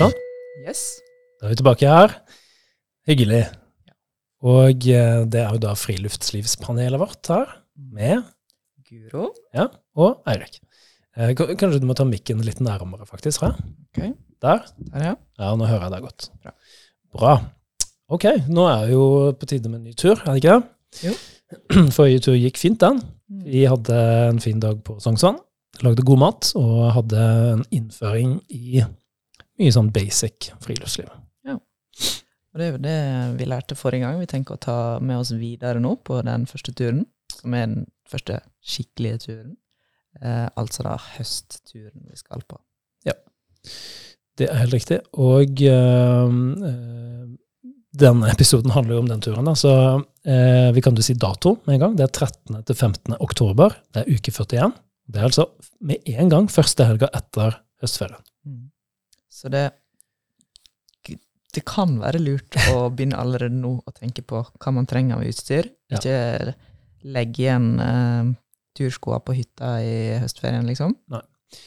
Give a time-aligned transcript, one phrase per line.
[0.00, 0.14] Sånn.
[0.64, 0.82] Yes.
[1.40, 2.14] Da er vi tilbake her.
[3.08, 3.42] Hyggelig.
[4.40, 8.22] Og eh, det er jo da friluftslivspanelet vårt her, med
[8.88, 9.30] Guro.
[9.56, 9.66] ja,
[10.00, 10.58] og Eirik.
[11.16, 13.42] Eh, Kanskje du må ta mikken litt nærmere, faktisk.
[13.42, 13.52] Fra.
[13.90, 14.00] Ok.
[14.40, 14.64] Der.
[14.90, 15.14] Der, ja.
[15.40, 16.30] Ja, nå hører jeg deg godt.
[16.40, 16.54] Bra.
[17.18, 17.34] Bra.
[18.10, 19.04] Ok, nå er det jo
[19.38, 21.10] på tide med en ny tur, er det ikke det?
[21.10, 21.12] Jo.
[21.96, 22.98] Forrige tur gikk fint, den.
[23.44, 25.38] Vi hadde en fin dag på Sognsvann.
[25.84, 27.20] Lagde god mat og hadde
[27.52, 28.80] en innføring i
[29.60, 31.10] mye sånn basic friluftsliv.
[31.46, 31.56] Ja.
[32.50, 32.98] Og det er jo det
[33.38, 34.20] vi lærte forrige gang.
[34.22, 37.04] Vi tenker å ta med oss videre nå på den første turen,
[37.36, 39.54] som er den første skikkelige turen.
[40.18, 42.58] Eh, altså da høstturen vi skal på.
[43.06, 43.14] Ja,
[44.38, 44.98] Det er helt riktig.
[45.20, 46.34] Og eh,
[46.70, 47.28] eh,
[48.00, 49.46] denne episoden handler jo om den turen.
[49.46, 49.54] Da.
[49.58, 49.72] Så
[50.24, 51.96] eh, vi kan jo si dato med en gang.
[51.98, 52.62] Det er 13.
[52.64, 53.18] til 15.
[53.20, 53.76] oktober.
[53.92, 54.74] Det er uke 41.
[55.10, 55.46] Det er altså
[55.82, 58.22] med en gang første helga etter høstferien.
[59.40, 59.70] Så det
[61.54, 65.26] det kan være lurt å begynne allerede nå å tenke på hva man trenger av
[65.26, 65.70] utstyr.
[65.90, 65.98] Ja.
[65.98, 66.54] Ikke
[67.10, 68.30] legge igjen eh,
[68.76, 70.94] turskoa på hytta i høstferien, liksom.
[71.10, 71.24] Nei.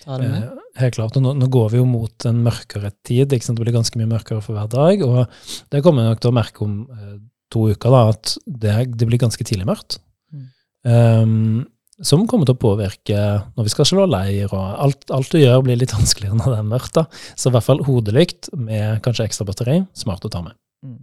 [0.08, 0.44] Eh,
[0.80, 1.18] helt klart.
[1.20, 3.34] Nå, nå går vi jo mot en mørkere tid.
[3.34, 5.04] Det blir ganske mye mørkere for hver dag.
[5.04, 7.18] Og det kommer jeg nok til å merke om eh,
[7.54, 10.00] to uker, da, at det, det blir ganske tidlig mørkt.
[10.34, 10.48] Mm.
[10.88, 11.34] Um,
[12.02, 13.18] som kommer til å påvirke
[13.54, 16.60] når vi skal slå leir, og alt, alt du gjør blir litt vanskeligere når det
[16.62, 16.96] er mørkt.
[16.98, 17.06] da.
[17.36, 20.58] Så i hvert fall hodelykt med kanskje ekstra batteri, smart å ta med.
[20.84, 20.98] Mm.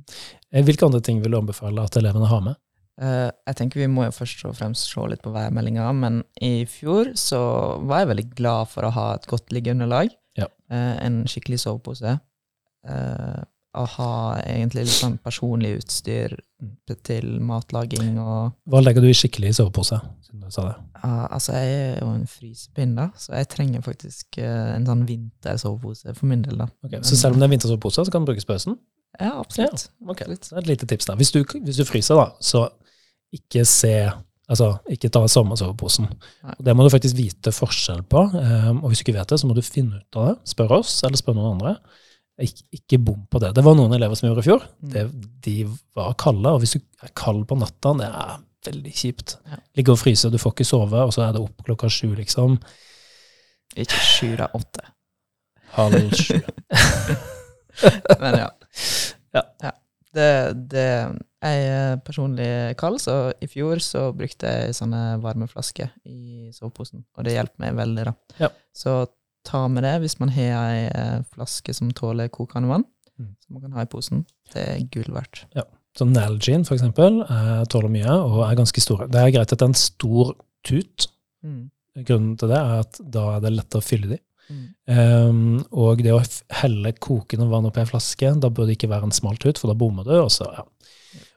[0.50, 2.58] Eh, Hvilke andre ting vil du anbefale at elevene har med?
[3.00, 6.66] Uh, jeg tenker vi må jo først og fremst se litt på værmeldinga, men i
[6.68, 7.38] fjor så
[7.88, 10.12] var jeg veldig glad for å ha et godt liggeunderlag.
[10.36, 10.50] Ja.
[10.72, 12.18] Uh, en skikkelig sovepose.
[12.84, 13.40] Uh,
[13.76, 16.32] å ha egentlig litt sånn personlig utstyr
[17.06, 20.00] til matlaging og Hva legger du i skikkelig sovepose?
[20.26, 20.74] siden du sa det?
[21.00, 25.04] Uh, altså, jeg er jo en frysepinn, da, så jeg trenger faktisk uh, en sånn
[25.08, 26.66] vintersovepose for min del, da.
[26.86, 28.78] Ok, Så selv om det er vintersovepose, så kan den brukes på høsten?
[29.18, 29.88] Ja, absolutt.
[30.06, 30.50] Ok, Absolutt.
[30.50, 31.18] det er et lite tips der.
[31.18, 32.66] Hvis du, hvis du fryser, da, så
[33.34, 33.94] ikke se
[34.50, 36.08] Altså, ikke ta sommersoveposen.
[36.58, 38.24] Det må du faktisk vite forskjell på.
[38.34, 40.32] Um, og hvis du ikke vet det, så må du finne ut av det.
[40.50, 41.76] Spør oss, eller spør noen andre.
[42.40, 43.52] Ik ikke bom på det.
[43.56, 44.62] Det var noen elever som gjorde i fjor.
[44.80, 44.92] Mm.
[44.94, 45.02] Det,
[45.44, 45.56] de
[45.98, 48.38] var kalde, og hvis du er kald på natta, det er
[48.70, 49.36] veldig kjipt.
[49.50, 49.58] Ja.
[49.76, 52.56] Ligger og fryse, du får ikke sove, og så er det opp klokka sju, liksom.
[53.76, 54.86] Ikke sju, da, åtte.
[55.76, 56.40] Halv sju.
[58.22, 58.48] Men ja.
[59.32, 59.72] Ja.
[60.10, 60.30] Det,
[60.72, 60.86] det
[61.40, 62.48] Jeg er personlig
[62.80, 67.78] kald, så i fjor så brukte jeg sånne varmeflasker i soveposen, og det hjelper meg
[67.78, 68.14] veldig, da.
[68.42, 68.50] Ja.
[68.76, 68.96] Så
[69.44, 72.84] ta med det hvis man har ei eh, flaske som tåler kokende vann,
[73.20, 73.34] Mm.
[73.44, 74.22] som man kan ha i posen.
[74.54, 75.42] Det er gull verdt.
[75.54, 75.66] Ja.
[75.92, 79.08] Så Nalgene, for eksempel, eh, tåler mye og er ganske store.
[79.12, 80.30] Det er greit at det er en stor
[80.64, 81.08] tut.
[81.44, 81.70] Mm.
[82.06, 84.18] Grunnen til det er at da er det lettere å fylle de.
[84.50, 84.62] Mm.
[84.88, 86.22] Um, og det å
[86.62, 89.68] helle kokende vann oppi ei flaske, da bør det ikke være en smal tut, for
[89.68, 90.14] da bommer du.
[90.16, 90.64] Og så, ja.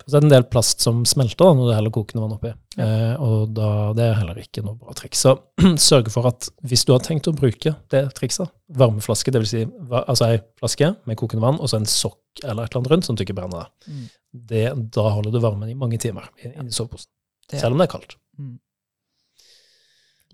[0.04, 2.34] Og så er det en del plast som smelter da, når du heller kokende vann
[2.36, 2.52] oppi.
[2.84, 5.22] Eh, og da, det er heller ikke noe bra triks.
[5.26, 5.34] Så
[5.90, 9.54] sørg for at hvis du har tenkt å bruke det trikset, varmeflaske, dvs.
[9.54, 9.64] Si,
[10.04, 13.06] altså ei flaske med kokende vann, og så en sokk eller et eller annet rundt,
[13.08, 13.94] som du ikke brenner deg.
[13.94, 14.06] Mm.
[14.54, 14.64] Det,
[14.98, 17.10] da holder du varmen i mange timer i- inni soveposen.
[17.50, 18.16] Det- Selv om det er kaldt.
[18.40, 18.56] Mm.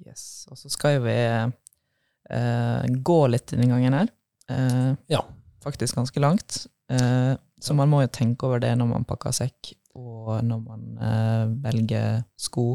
[0.07, 0.45] Yes.
[0.49, 4.11] Og så skal jo vi eh, gå litt denne gangen her.
[4.49, 5.23] Eh, Ja.
[5.63, 6.61] Faktisk ganske langt.
[6.89, 10.85] Eh, så man må jo tenke over det når man pakker sekk, og når man
[11.03, 12.67] eh, velger sko.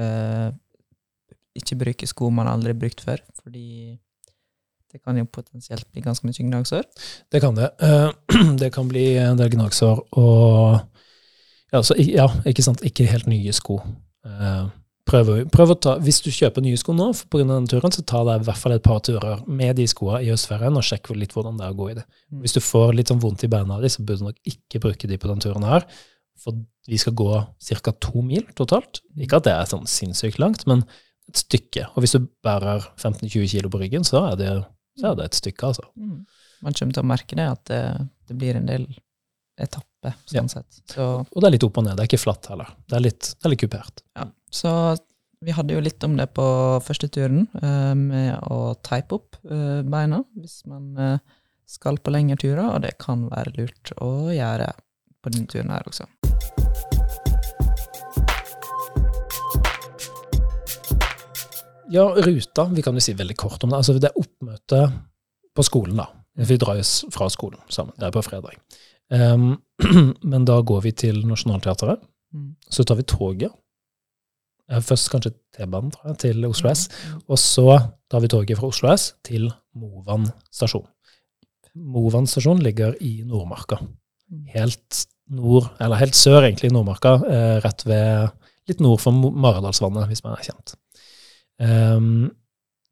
[0.00, 0.48] Eh,
[1.56, 3.96] ikke bruke sko man aldri har brukt før, fordi
[4.92, 6.84] det kan jo potensielt bli ganske mye gnagsår.
[7.32, 7.70] Det kan det.
[7.80, 8.10] Eh,
[8.62, 10.78] Det kan bli en del gnagsår og
[11.72, 13.80] ja, så, ja, ikke sant, ikke helt nye sko.
[15.06, 17.44] Prøv, prøv å ta, Hvis du kjøper nye sko nå pga.
[17.44, 20.32] denne turen, så ta deg i hvert fall et par turer med de skoene i
[20.32, 22.04] høstferien, og sjekk litt hvordan det er å gå i det.
[22.32, 22.40] Mm.
[22.42, 24.82] Hvis du får litt sånn vondt i beina av de, så burde du nok ikke
[24.82, 25.86] bruke de på denne turen her.
[26.42, 26.58] For
[26.90, 27.92] vi skal gå ca.
[28.02, 29.00] to mil totalt.
[29.16, 30.82] Ikke at det er sånn sinnssykt langt, men
[31.30, 31.86] et stykke.
[31.94, 34.52] Og hvis du bærer 15-20 kilo på ryggen, så er det,
[34.98, 35.86] så er det et stykke, altså.
[35.94, 36.26] Mm.
[36.66, 37.82] Man kommer til å merke det, at det,
[38.26, 38.86] det blir en del
[39.56, 40.80] etapper, sånn sett.
[40.92, 41.96] Så Og det er litt opp og ned.
[41.96, 42.72] Det er ikke flatt heller.
[42.88, 44.02] Det er litt, det er litt kupert.
[44.18, 44.72] Ja, så
[45.44, 46.44] vi hadde jo litt om det på
[46.84, 51.18] første turen, eh, med å type opp eh, beina hvis man eh,
[51.68, 54.70] skal på lengre turer, og det kan være lurt å gjøre
[55.20, 56.06] på denne turen her også.
[61.90, 63.78] Ja, ruta, vi kan jo si veldig kort om det.
[63.78, 64.80] Altså, det er oppmøte
[65.54, 66.08] på skolen, da.
[66.46, 66.80] Vi drar
[67.14, 67.94] fra skolen sammen.
[67.96, 68.58] Det er på fredag.
[69.10, 69.56] Um,
[70.30, 72.02] men da går vi til Nationaltheatret.
[72.34, 72.56] Mm.
[72.70, 73.54] Så tar vi toget.
[74.70, 76.88] Eh, Først kanskje T-banen, til Oslo S.
[77.28, 77.78] Og så
[78.10, 80.86] tar vi toget fra Oslo S til Movan stasjon.
[81.76, 83.78] Movan stasjon ligger i Nordmarka.
[84.30, 84.42] Mm.
[84.54, 88.32] Helt nord, eller helt sør egentlig i Nordmarka, eh, rett ved
[88.66, 90.74] litt nord for Maridalsvannet, hvis man er kjent.
[91.62, 92.30] Um,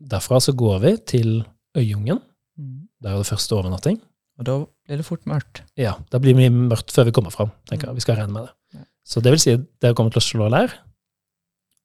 [0.01, 1.31] derfra så går vi til
[1.77, 2.21] Øyungen.
[2.59, 2.89] Mm.
[3.03, 3.99] Der er det første overnatting.
[4.39, 5.63] Og da blir det fort mørkt.
[5.79, 8.01] Ja, da blir det mørkt før vi kommer fram, tenker jeg.
[8.01, 8.55] Vi skal regne med det.
[8.81, 8.85] Ja.
[9.07, 10.75] Så det vil si at dere kommer til å slå leir.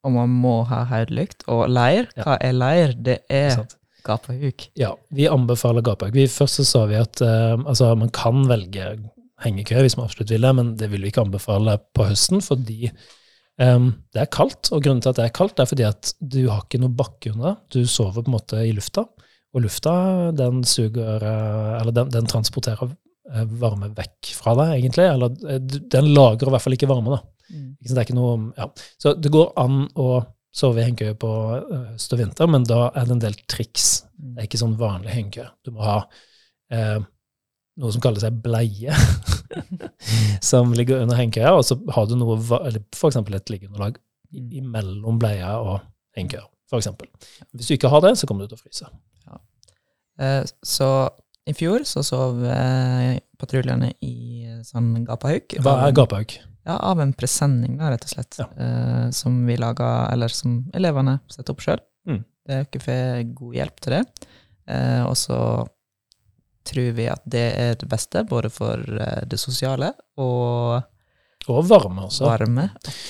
[0.08, 1.44] Og man må ha høydelykt.
[1.52, 2.24] Og leir, Ja.
[2.24, 2.94] hva er leir?
[2.96, 3.68] Det er
[4.08, 4.70] gapahuk.
[4.80, 6.16] Ja, vi anbefaler gapahuk.
[6.16, 8.94] Vi Først så sa vi at uh, altså, man kan velge
[9.44, 12.90] hengekøye hvis man absolutt vil det, men det vil vi ikke anbefale på høsten fordi
[13.60, 14.72] um, det er kaldt.
[14.72, 17.36] Og grunnen til at det er kaldt, er fordi at du har ikke noe bakke
[17.36, 17.60] under.
[17.70, 19.06] Du sover på en måte i lufta,
[19.54, 19.94] og lufta
[20.38, 22.92] den suger eh, Eller den, den transporterer
[23.34, 25.06] eh, varme vekk fra deg, egentlig.
[25.10, 25.62] Eller eh,
[25.96, 27.22] den lagrer i hvert fall ikke varme, da.
[27.50, 27.70] Mm.
[27.82, 28.68] Det er ikke noe, ja.
[29.02, 30.10] Så det går an å
[30.54, 31.32] sove i hengekøye på
[31.70, 33.88] høst og vinter, men da er det en del triks.
[34.18, 34.34] Mm.
[34.34, 35.50] Det er ikke sånn vanlig hengekøye.
[35.66, 35.98] Du må ha
[36.74, 37.00] eh,
[37.80, 38.94] noe som kaller seg bleie,
[40.52, 43.98] som ligger under hengekøya, og så har du noe, eller eksempel et liggeunderlag
[44.30, 44.50] Mm.
[44.62, 45.80] imellom bleia og
[46.18, 47.08] hengekøya, for eksempel.
[47.54, 48.90] Hvis du ikke har det, så kommer du til å fryse.
[50.20, 51.10] Eh, så
[51.46, 55.58] i fjor så sov eh, patruljene i eh, sånn gapahuk.
[55.64, 56.36] Hva er Gapahuk?
[56.68, 58.38] Ja, av en presenning, da, rett og slett.
[58.38, 58.46] Ja.
[59.16, 61.80] Som vi laga, eller som elevene setter opp sjøl.
[62.06, 62.20] Mm.
[62.68, 64.28] ikke får god hjelp til det.
[65.08, 65.38] Og så
[66.70, 70.84] tror vi at det er det beste, både for det sosiale og
[71.50, 72.28] Og varme også.
[72.28, 72.68] varme.
[72.76, 73.02] At,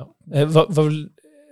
[0.00, 0.08] Ja.
[0.50, 0.88] Hva, hva,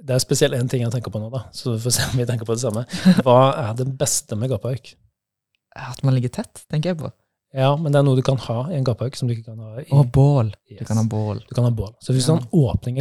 [0.03, 2.19] det er spesielt én ting jeg tenker på nå, da, så vi får se om
[2.19, 2.83] vi tenker på det samme.
[3.23, 3.39] Hva
[3.69, 4.95] er det beste med gapehauk?
[5.77, 7.13] At man ligger tett, tenker jeg på.
[7.53, 9.59] Ja, men det er noe du kan ha i en gapehauk som du ikke kan
[9.61, 10.55] ha i Og bål.
[10.73, 11.43] Du kan ha bål.
[11.45, 11.91] Du kan ha bål.
[12.01, 12.33] Så hvis Ja.
[12.33, 12.99] du har en åpning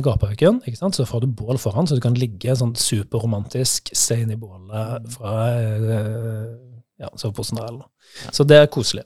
[0.67, 4.31] i sant, så får du bål foran, så du kan ligge sånn superromantisk, se inn
[4.31, 6.57] i bålet fra eh,
[6.99, 7.87] ja, soveposen eller noe.
[8.25, 8.31] Ja.
[8.31, 9.05] Så det er koselig.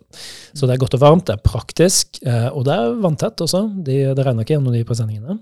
[0.55, 3.67] Så det er godt og varmt, det er praktisk, eh, og det er vanntett også.
[3.85, 5.37] De, det regner ikke gjennom de presenningene.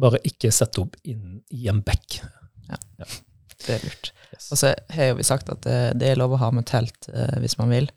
[0.00, 2.22] Bare ikke sette opp inn i en bekk.
[3.64, 4.12] Det er lurt.
[4.34, 4.50] Yes.
[4.52, 7.08] Og så har jo vi sagt at det, det er lov å ha med telt
[7.12, 7.88] eh, hvis man vil.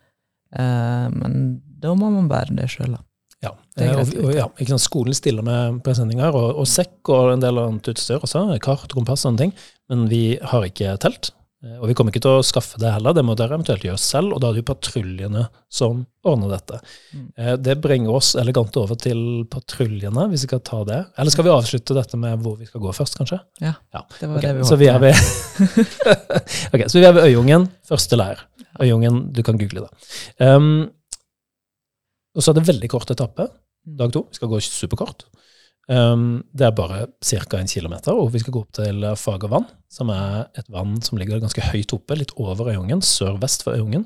[0.55, 3.03] Eh, men da må man bære det sjøl, da.
[3.39, 7.43] Ja, eh, og, og, ja sant, Skolen stiller med presenninger og, og sekk og en
[7.43, 9.53] del annet utstyr også, kart, kompass og sånne ting,
[9.91, 11.31] men vi har ikke telt.
[11.63, 13.99] Eh, Og vi kommer ikke til å skaffe det heller, det må dere eventuelt gjøre
[13.99, 16.79] selv, og da er det jo patruljene som ordner dette.
[17.13, 17.25] Mm.
[17.37, 20.99] Eh, Det bringer oss elegant over til patruljene, hvis vi skal ta det.
[21.17, 23.41] Eller skal vi avslutte dette med hvor vi skal gå først, kanskje?
[23.59, 23.73] Ja,
[24.19, 24.47] Det var okay.
[24.47, 25.15] det vi så vi er ved
[26.73, 28.45] okay, så vi er ved Øyungen, første leir.
[28.79, 29.91] Øyungen, du kan google det.
[30.39, 30.89] Um,
[32.35, 33.49] og så er det veldig kort etappe,
[33.99, 34.27] dag to.
[34.29, 35.25] Vi skal gå superkort.
[35.89, 37.57] Um, det er bare ca.
[37.57, 41.41] en kilometer, og vi skal gå opp til Fagervann, som er et vann som ligger
[41.41, 44.05] ganske høyt oppe, litt over Øyungen, sør-vest for Øyungen.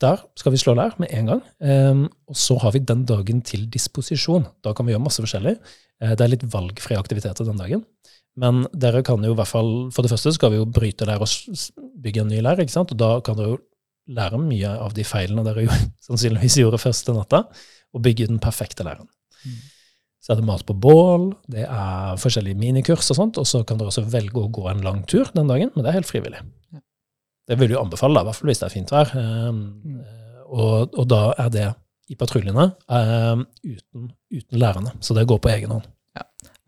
[0.00, 1.42] Der skal vi slå leir med en gang.
[1.58, 4.46] Um, og så har vi den dagen til disposisjon.
[4.64, 5.58] Da kan vi gjøre masse forskjellig.
[6.00, 7.84] Uh, Det er litt valgfrie aktiviteter den dagen.
[8.38, 11.20] Men dere kan jo i hvert fall, for det første skal vi jo bryte leir
[11.20, 11.28] og
[11.98, 12.94] bygge en ny leir, ikke sant?
[12.94, 13.64] Og da kan dere jo
[14.14, 17.42] lære mye av de feilene dere jo sannsynligvis gjorde første natta,
[17.92, 19.10] og bygge den perfekte leiren.
[19.42, 19.58] Mm.
[20.20, 23.78] Så er det mat på bål, det er forskjellige minikurs og sånt, og så kan
[23.78, 26.40] dere også velge å gå en lang tur den dagen, men det er helt frivillig.
[26.74, 26.80] Ja.
[27.48, 29.12] Det vil jo anbefale, i hvert fall hvis det er fint vær.
[29.14, 30.00] Um, Mm.
[30.48, 31.66] og, og da er det
[32.10, 35.86] i patruljene um, uten, uten lærerne, så det går på egen hånd.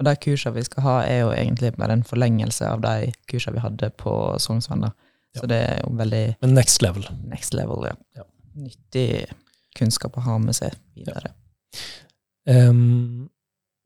[0.00, 3.58] Og de kursene vi skal ha, er jo egentlig bare en forlengelse av de kursene
[3.58, 4.86] vi hadde på Sognsvann.
[5.36, 5.46] Så Ja.
[5.52, 7.04] det er jo veldig Men next level.
[7.28, 7.92] next level, ja.
[8.16, 8.22] Ja.
[8.56, 9.26] Nyttig
[9.76, 11.34] kunnskap å ha med seg videre.
[12.48, 13.28] Ehm,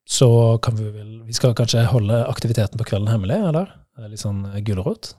[0.04, 3.70] så kan vi vel Vi skal kanskje holde aktiviteten på kvelden hemmelig, eller?
[3.96, 5.14] Det er Litt sånn eh, gulrot?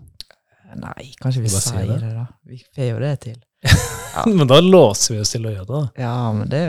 [0.76, 2.00] Nei, kanskje vi sier det.
[2.04, 2.26] det, da.
[2.46, 3.40] Vi får jo det til.
[4.16, 4.22] Ja.
[4.32, 5.80] Men da låser vi oss til å gjøre det.
[5.82, 6.04] da.
[6.06, 6.60] Ja, men det,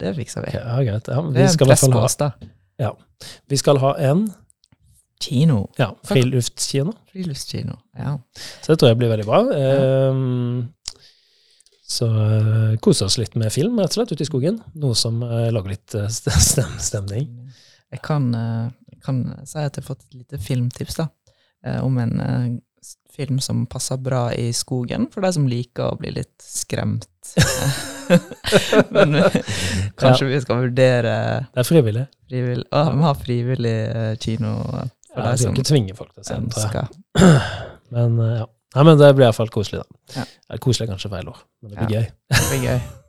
[0.00, 0.56] det fikser vi.
[0.56, 1.06] Ja, greit.
[1.06, 2.32] Ja, men Det vi, er en oss, da.
[3.46, 4.24] vi skal ha en
[5.22, 5.70] Kino.
[5.78, 7.78] ja, friluftskino, Friluftskino.
[7.96, 8.18] Ja.
[8.62, 9.38] så det tror jeg blir veldig bra.
[9.54, 10.66] Ehm,
[11.86, 14.58] så uh, kose oss litt med film, rett og slett, ute i skogen.
[14.74, 17.30] Noe som uh, lager litt uh, stem stemning.
[17.94, 21.08] Jeg kan, eh, jeg kan si at jeg har fått et lite filmtips da,
[21.66, 22.46] eh, om en eh,
[23.16, 27.06] film som passer bra i skogen, for de som liker å bli litt skremt.
[28.94, 29.38] Men eh,
[29.98, 31.14] kanskje vi skal vurdere
[31.54, 32.04] Det er frivillig.
[32.30, 36.22] frivillig, å, vi har frivillig eh, kino for Ja, de som ikke tvinge folk til
[36.22, 37.00] å se den.
[37.96, 38.46] Men eh, ja.
[38.76, 39.86] Nei, men det blir iallfall koselig, da.
[40.18, 40.58] Ja.
[40.60, 42.08] Koselig er kanskje feil ord, men det blir gøy.
[42.34, 42.80] Det blir gøy.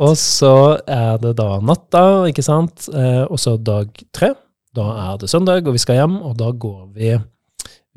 [0.00, 0.54] Og så
[0.88, 2.88] er det da natta, ikke sant?
[2.92, 4.32] Eh, og så dag tre.
[4.76, 7.14] Da er det søndag, og vi skal hjem, og da går vi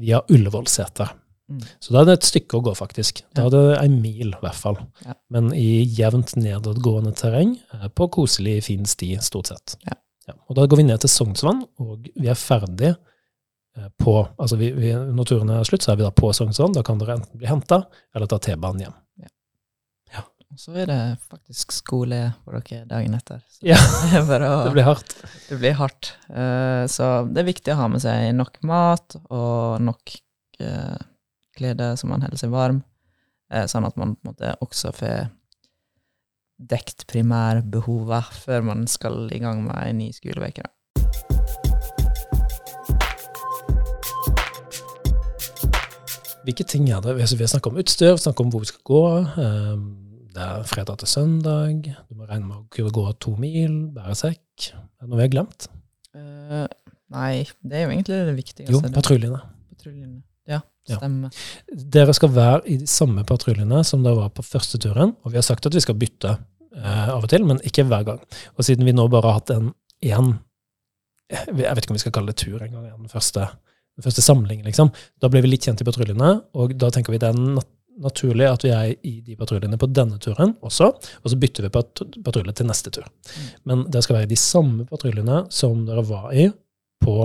[0.02, 1.14] via Ullevålseter.
[1.52, 1.62] Mm.
[1.80, 3.22] Så da er det et stykke å gå, faktisk.
[3.36, 4.80] Da er det en mil, i hvert fall.
[5.06, 5.16] Ja.
[5.34, 9.78] Men i jevnt nedadgående terreng, eh, på koselig, fin sti, stort sett.
[9.86, 10.00] Ja.
[10.48, 14.72] Og da går vi ned til Sognsvann, og vi er ferdig eh, på Altså vi,
[14.72, 16.76] vi, når turen er slutt, så er vi da på Sognsvann.
[16.78, 17.84] Da kan dere enten bli henta
[18.16, 19.00] eller ta T-banen hjem.
[20.54, 20.98] Og så er det
[21.32, 23.40] faktisk skole for dere dagen etter.
[23.50, 23.80] Så Ja.
[24.14, 25.16] det å Det blir hardt.
[25.50, 26.12] Det blir hardt.
[26.30, 30.14] Uh, så det er viktig å ha med seg nok mat og nok
[30.62, 31.00] uh,
[31.58, 32.84] klede så man holder seg varm,
[33.50, 35.34] uh, sånn at man på en måte også får
[36.62, 40.70] dekt primærbehovet før man skal i gang med en ny skoleuke.
[46.46, 47.18] Hvilke ting er det?
[47.18, 49.04] Altså, Vi har snakket om utstyr, snakket om hvor vi skal gå.
[49.42, 51.90] eh, Det er fredag til søndag.
[52.10, 54.70] Du må regne med å kunne gå to mil, bære sekk.
[54.74, 55.68] Er det noe vi har glemt?
[56.14, 56.66] Uh,
[57.14, 58.72] nei, det er jo egentlig det viktigste.
[58.74, 59.42] Jo, patruljene.
[59.76, 60.22] patruljene.
[60.50, 60.98] Ja, Ja.
[60.98, 61.30] stemmer.
[61.70, 65.14] Dere skal være i de samme patruljene som dere var på første turen.
[65.24, 68.04] Og vi har sagt at vi skal bytte uh, av og til, men ikke hver
[68.10, 68.20] gang.
[68.58, 70.40] Og siden vi nå bare har hatt en én
[71.30, 73.48] Jeg vet ikke om vi skal kalle det tur engang, den første,
[73.96, 74.92] den første samlingen, liksom.
[75.22, 77.70] Da ble vi litt kjent i patruljene, og da tenker vi det er nat
[78.02, 80.88] naturlig at vi er i de patruljene på denne turen også,
[81.22, 83.06] og så bytter vi pat patrulje til neste tur.
[83.70, 86.48] Men det skal være de samme patruljene som dere var i
[87.04, 87.18] på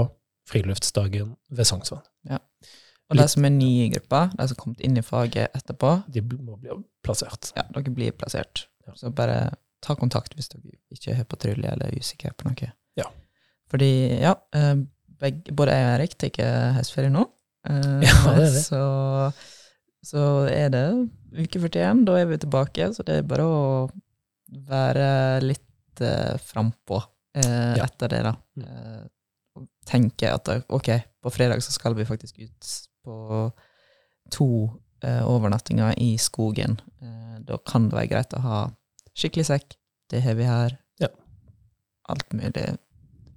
[0.49, 2.05] friluftsdagen ved Sognsvann.
[3.09, 5.95] Og de som er nye i gruppa, de som har kommet inn i faget etterpå,
[6.13, 7.53] De må bli plassert.
[7.57, 8.67] ja, dere blir plassert.
[8.97, 12.69] Så bare ta kontakt hvis dere ikke har patrulje eller er usikre på noe.
[13.01, 13.07] Ja.
[13.71, 13.89] Fordi,
[14.21, 14.75] ja, eh,
[15.21, 17.25] begge, både jeg og Erik tar høstferie nå.
[17.69, 18.65] Eh, Ja, det er det.
[18.67, 18.83] Så,
[20.09, 20.85] så er det
[21.37, 23.63] uke 41, da er vi tilbake, så det er bare å
[24.69, 25.09] være
[25.45, 27.85] litt uh, frampå uh, Ja.
[27.85, 28.33] etter det, da.
[28.57, 28.65] Mm.
[28.65, 29.07] Eh,
[29.59, 30.89] og tenke at eh, ok,
[31.25, 32.71] på fredag så skal vi faktisk ut
[33.05, 33.17] på
[34.33, 34.49] to
[35.05, 36.79] eh, overnattinger i skogen.
[37.03, 38.59] Eh, da kan det være greit å ha
[39.19, 39.77] skikkelig sekk.
[40.09, 40.77] Det har vi her.
[41.03, 41.11] Ja.
[42.09, 42.69] Alt mulig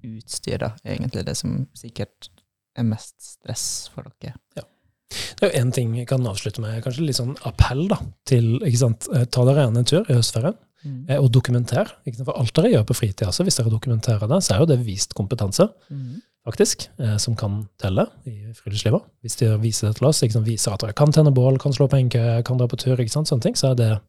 [0.08, 0.72] utstyr, da.
[0.86, 2.30] Egentlig det som sikkert
[2.78, 4.38] er mest stress for dere.
[5.40, 8.60] Det er jo én ting jeg kan avslutte med, kanskje litt sånn appell da, til
[8.62, 11.06] ikke sant, eh, Ta dere gjerne en tur i høstferien, Mm.
[11.12, 11.92] eh, og dokumenter.
[12.26, 14.80] For alt dere gjør på fritida, altså, hvis dere dokumenterer det, så er jo det
[14.84, 16.22] vist kompetanse, Mm.
[16.48, 19.02] faktisk, eh, som kan telle i friluftslivet.
[19.24, 21.72] Hvis de viser det til oss, ikke sant, viser at dere kan tenne bål, kan
[21.72, 24.02] slå penke, kan dra på tur, ikke sant, sånne ting, så er det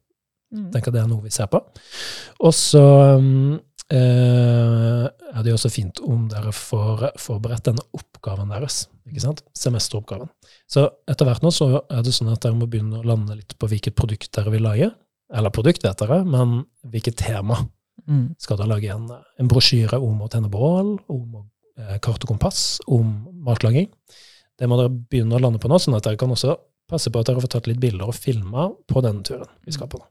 [0.53, 0.71] Mm.
[0.71, 1.61] tenker det er noe vi ser på.
[2.41, 2.81] Og så
[3.91, 5.05] eh,
[5.35, 8.87] er det jo også fint om dere får forberedt denne oppgaven deres.
[9.07, 9.41] ikke sant?
[9.57, 10.29] Semesteroppgaven.
[10.69, 13.55] Så etter hvert nå så er det sånn at dere må begynne å lande litt
[13.59, 14.89] på hvilket produkt dere vil lage.
[15.33, 17.59] Eller produkt vet dere, men hvilket tema.
[18.07, 18.33] Mm.
[18.41, 21.39] Skal dere lage en, en brosjyre om å tenne bål, om
[21.79, 23.15] eh, kart og kompass, om
[23.45, 23.89] matlaging?
[24.59, 26.57] Det må dere begynne å lande på nå, sånn at dere kan også
[26.89, 29.89] passe på at dere får tatt litt bilder og filma på denne turen vi skal
[29.91, 30.09] på nå.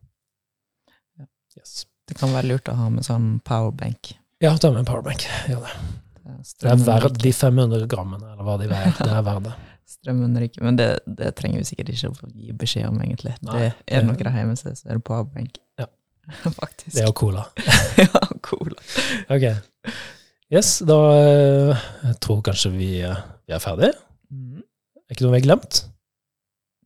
[1.21, 1.29] Ja.
[1.59, 1.83] Yes.
[2.09, 4.15] Det kan være lurt å ha med sånn powerbank.
[4.43, 5.27] Ja, ta med en powerbank.
[5.51, 5.75] Ja, det.
[6.63, 8.95] Det er verdt de 500 grammene, eller hva de veier.
[8.99, 9.55] Det er verdt det.
[9.89, 10.63] Strømmen ikke.
[10.65, 13.35] men det, det trenger vi sikkert ikke å gi beskjed om, egentlig.
[13.43, 15.59] Nei, det er det- noe hjemme, så er det powerbank.
[15.79, 15.87] Ja.
[16.63, 16.95] Faktisk.
[16.95, 17.45] Det er jo cola.
[18.03, 18.79] ja, cola.
[19.29, 19.47] Ok.
[20.53, 23.95] Yes, da eh, jeg tror kanskje vi, eh, vi er ferdige.
[24.33, 24.61] Mm.
[24.63, 25.85] Er ikke noe vi har glemt?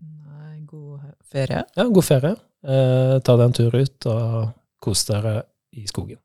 [0.03, 1.01] Nei, god
[1.31, 1.65] ferie.
[1.77, 2.37] Ja, god ferie.
[2.67, 5.41] Eh, ta deg en tur ut, og kos dere
[5.77, 6.19] i skogen.